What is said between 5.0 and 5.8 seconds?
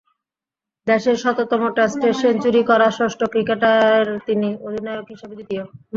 হিসেবে দ্বিতীয়।